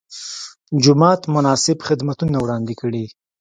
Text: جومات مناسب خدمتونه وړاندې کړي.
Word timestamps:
جومات 0.83 1.21
مناسب 1.35 1.77
خدمتونه 1.87 2.37
وړاندې 2.39 2.73
کړي. 2.81 3.05